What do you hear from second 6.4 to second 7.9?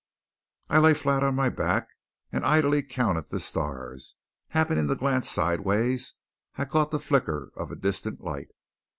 I caught the flicker of a